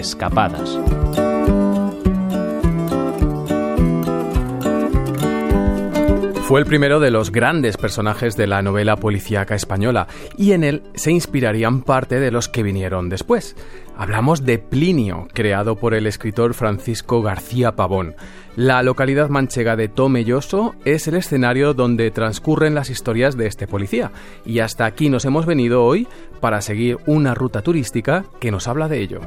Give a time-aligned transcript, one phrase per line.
[0.00, 0.78] Escapadas.
[6.48, 10.08] Fue el primero de los grandes personajes de la novela policíaca española
[10.38, 13.56] y en él se inspirarían parte de los que vinieron después.
[13.94, 18.14] Hablamos de Plinio, creado por el escritor Francisco García Pavón.
[18.56, 24.12] La localidad manchega de Tomelloso es el escenario donde transcurren las historias de este policía
[24.46, 26.08] y hasta aquí nos hemos venido hoy
[26.40, 29.20] para seguir una ruta turística que nos habla de ello.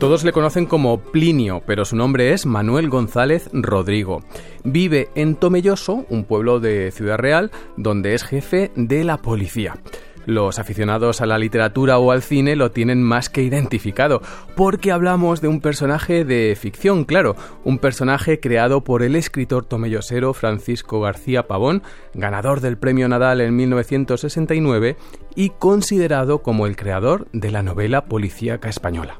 [0.00, 4.22] Todos le conocen como Plinio, pero su nombre es Manuel González Rodrigo.
[4.64, 9.76] Vive en Tomelloso, un pueblo de Ciudad Real, donde es jefe de la policía.
[10.24, 14.22] Los aficionados a la literatura o al cine lo tienen más que identificado,
[14.56, 20.32] porque hablamos de un personaje de ficción, claro, un personaje creado por el escritor tomellosero
[20.32, 21.82] Francisco García Pavón,
[22.14, 24.96] ganador del Premio Nadal en 1969
[25.34, 29.18] y considerado como el creador de la novela policíaca española.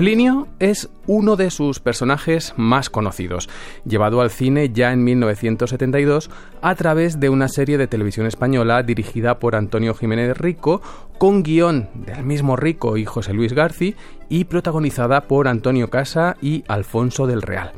[0.00, 3.50] Plinio es uno de sus personajes más conocidos,
[3.84, 6.30] llevado al cine ya en 1972
[6.62, 10.80] a través de una serie de televisión española dirigida por Antonio Jiménez Rico,
[11.18, 13.94] con guion del mismo Rico y José Luis Garci
[14.30, 17.72] y protagonizada por Antonio Casa y Alfonso del Real.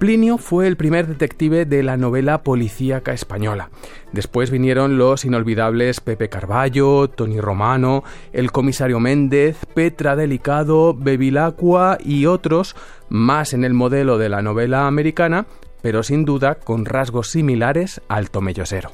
[0.00, 3.68] Plinio fue el primer detective de la novela policíaca española.
[4.12, 12.24] Después vinieron los inolvidables Pepe Carballo, Tony Romano, el comisario Méndez, Petra Delicado, Bevilacqua y
[12.24, 12.76] otros,
[13.10, 15.44] más en el modelo de la novela americana,
[15.82, 18.92] pero sin duda con rasgos similares al tomellosero.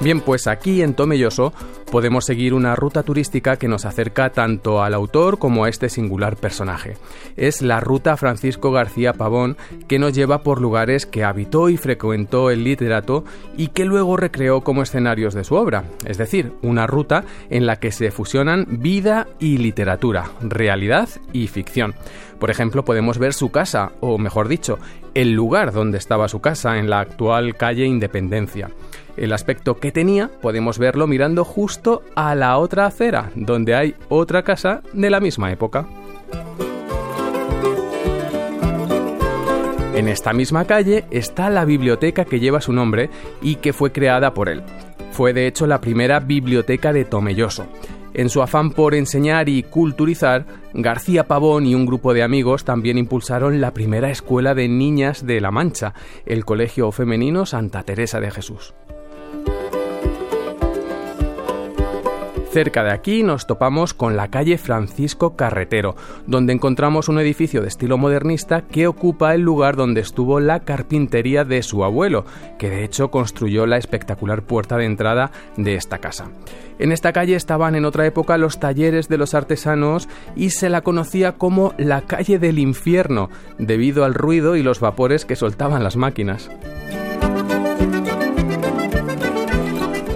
[0.00, 1.52] Bien, pues aquí en Tomelloso
[1.90, 6.36] podemos seguir una ruta turística que nos acerca tanto al autor como a este singular
[6.36, 6.96] personaje.
[7.36, 9.56] Es la ruta Francisco García Pavón
[9.88, 13.24] que nos lleva por lugares que habitó y frecuentó el literato
[13.56, 17.76] y que luego recreó como escenarios de su obra, es decir, una ruta en la
[17.76, 21.94] que se fusionan vida y literatura, realidad y ficción.
[22.38, 24.78] Por ejemplo, podemos ver su casa, o mejor dicho,
[25.14, 28.70] el lugar donde estaba su casa en la actual calle Independencia.
[29.16, 34.42] El aspecto que tenía podemos verlo mirando justo a la otra acera, donde hay otra
[34.42, 35.86] casa de la misma época.
[39.94, 43.10] En esta misma calle está la biblioteca que lleva su nombre
[43.42, 44.62] y que fue creada por él.
[45.12, 47.66] Fue de hecho la primera biblioteca de Tomelloso.
[48.12, 52.98] En su afán por enseñar y culturizar, García Pavón y un grupo de amigos también
[52.98, 55.94] impulsaron la primera escuela de niñas de La Mancha,
[56.26, 58.74] el Colegio Femenino Santa Teresa de Jesús.
[62.52, 65.94] Cerca de aquí nos topamos con la calle Francisco Carretero,
[66.26, 71.44] donde encontramos un edificio de estilo modernista que ocupa el lugar donde estuvo la carpintería
[71.44, 72.24] de su abuelo,
[72.58, 76.32] que de hecho construyó la espectacular puerta de entrada de esta casa.
[76.80, 80.80] En esta calle estaban en otra época los talleres de los artesanos y se la
[80.80, 85.94] conocía como la calle del infierno, debido al ruido y los vapores que soltaban las
[85.94, 86.50] máquinas.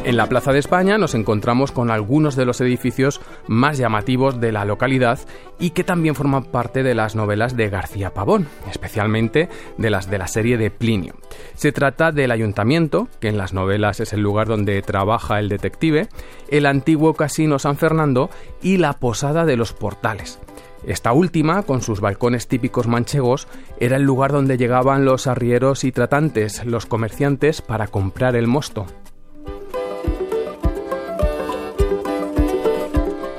[0.04, 4.53] En la Plaza de España nos encontramos con algunos de los edificios más llamativos de
[4.53, 5.19] la localidad
[5.59, 9.48] y que también forman parte de las novelas de García Pavón, especialmente
[9.78, 11.14] de las de la serie de Plinio.
[11.54, 16.09] Se trata del ayuntamiento, que en las novelas es el lugar donde trabaja el detective,
[16.48, 18.28] el antiguo Casino San Fernando
[18.60, 20.38] y la Posada de los Portales.
[20.87, 23.48] Esta última, con sus balcones típicos manchegos,
[23.81, 28.84] era el lugar donde llegaban los arrieros y tratantes, los comerciantes, para comprar el mosto.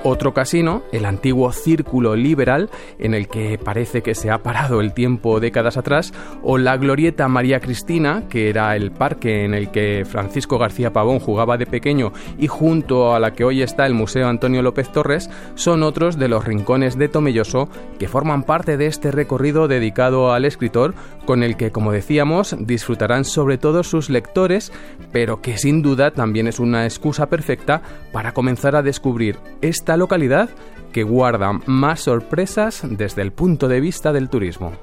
[0.07, 4.93] Otro casino, el antiguo Círculo Liberal, en el que parece que se ha parado el
[4.93, 10.05] tiempo décadas atrás, o la Glorieta María Cristina, que era el parque en el que
[10.05, 14.27] Francisco García Pavón jugaba de pequeño y junto a la que hoy está el Museo
[14.27, 17.67] Antonio López Torres, son otros de los rincones de Tomelloso
[17.97, 20.93] que forman parte de este recorrido dedicado al escritor,
[21.25, 24.71] con el que, como decíamos, disfrutarán sobre todo sus lectores,
[25.11, 27.81] pero que sin duda también es una excusa perfecta
[28.11, 30.49] para comenzar a descubrir esta localidad
[30.91, 34.73] que guarda más sorpresas desde el punto de vista del turismo.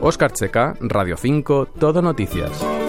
[0.00, 2.79] Oscar Checa, Radio 5, Todo Noticias.